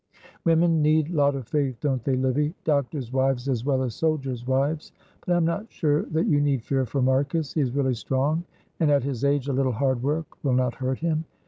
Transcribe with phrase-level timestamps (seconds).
[0.45, 2.55] "Women need lot of faith, don't they, Livy?
[2.63, 4.93] Doctors' wives as well as soldiers' wives,
[5.23, 7.53] but I am not sure that you need fear for Marcus.
[7.53, 8.43] He is really strong,
[8.79, 11.25] and at his age a little hard work will not hurt him.